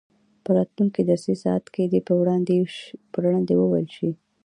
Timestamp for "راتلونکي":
0.57-1.01